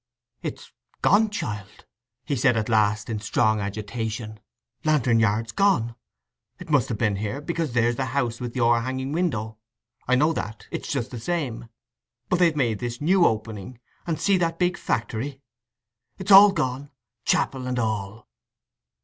"It's 0.41 0.71
gone, 1.03 1.29
child," 1.29 1.85
he 2.25 2.35
said, 2.35 2.57
at 2.57 2.69
last, 2.69 3.07
in 3.07 3.19
strong 3.19 3.59
agitation—"Lantern 3.59 5.19
Yard's 5.19 5.51
gone. 5.51 5.93
It 6.57 6.71
must 6.71 6.89
ha' 6.89 6.97
been 6.97 7.17
here, 7.17 7.39
because 7.39 7.75
here's 7.75 7.97
the 7.97 8.05
house 8.05 8.41
with 8.41 8.55
the 8.55 8.61
o'erhanging 8.61 9.11
window—I 9.11 10.15
know 10.15 10.33
that—it's 10.33 10.91
just 10.91 11.11
the 11.11 11.19
same; 11.19 11.69
but 12.29 12.39
they've 12.39 12.55
made 12.55 12.79
this 12.79 12.99
new 12.99 13.27
opening; 13.27 13.79
and 14.07 14.19
see 14.19 14.37
that 14.37 14.57
big 14.57 14.75
factory! 14.75 15.39
It's 16.17 16.31
all 16.31 16.51
gone—chapel 16.51 17.67
and 17.67 17.77
all." 17.77 18.27